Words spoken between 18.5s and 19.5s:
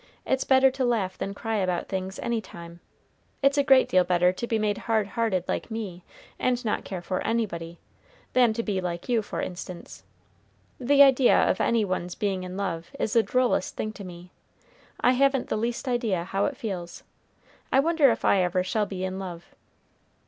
shall be in love!"